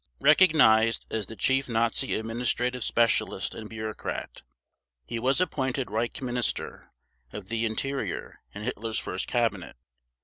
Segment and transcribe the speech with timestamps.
[0.19, 4.41] Recognized as the chief Nazi administrative specialist and bureaucrat,
[5.05, 6.89] he was appointed Reichsminister
[7.31, 9.75] of the Interior in Hitler's first Cabinet.